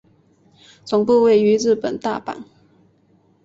[0.83, 2.43] 总部位于日本大阪。